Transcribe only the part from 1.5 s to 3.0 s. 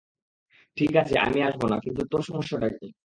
না, কিন্তু তোর সমস্যাটা কি?